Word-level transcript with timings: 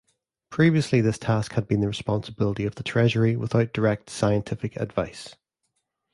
Previously 0.49 0.99
this 0.99 1.19
task 1.19 1.51
had 1.51 1.67
been 1.67 1.79
the 1.81 1.87
responsibility 1.87 2.65
of 2.65 2.73
the 2.73 2.81
Treasury 2.81 3.35
without 3.35 3.71
direct 3.71 4.09
scientific 4.09 4.75
advice. 4.77 5.35